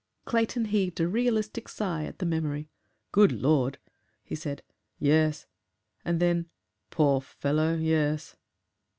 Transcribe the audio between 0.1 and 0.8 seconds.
Clayton